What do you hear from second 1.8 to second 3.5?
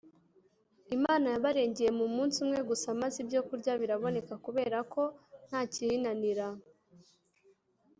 mu munsi umwe gusa maze ibyo